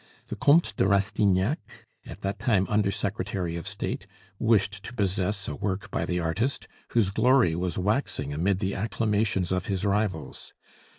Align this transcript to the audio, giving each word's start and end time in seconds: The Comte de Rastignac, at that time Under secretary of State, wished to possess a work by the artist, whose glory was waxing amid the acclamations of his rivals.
The 0.29 0.35
Comte 0.35 0.75
de 0.77 0.87
Rastignac, 0.87 1.85
at 2.07 2.21
that 2.21 2.39
time 2.39 2.65
Under 2.71 2.89
secretary 2.89 3.55
of 3.55 3.67
State, 3.67 4.07
wished 4.39 4.81
to 4.81 4.95
possess 4.95 5.47
a 5.47 5.53
work 5.53 5.91
by 5.91 6.07
the 6.07 6.19
artist, 6.19 6.67
whose 6.93 7.11
glory 7.11 7.55
was 7.55 7.77
waxing 7.77 8.33
amid 8.33 8.57
the 8.57 8.73
acclamations 8.73 9.51
of 9.51 9.67
his 9.67 9.85
rivals. 9.85 10.55